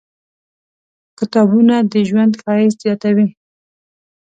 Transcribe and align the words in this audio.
کتابونه 1.17 1.75
د 1.91 1.93
ژوند 2.09 2.33
ښایست 2.41 2.77
زیاتوي. 2.85 3.27